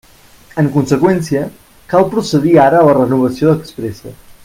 [0.61, 1.43] En conseqüència,
[1.93, 4.17] cal procedir ara a la renovació expressa.